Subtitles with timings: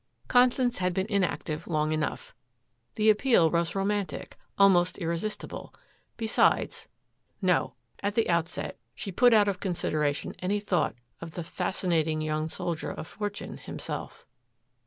[0.27, 2.33] Constance had been inactive long enough.
[2.95, 5.75] The appeal was romantic, almost irresistible.
[6.17, 6.87] Besides
[7.39, 12.49] no, at the outset she put out of consideration any thought of the fascinating young
[12.49, 14.25] soldier of fortune himself.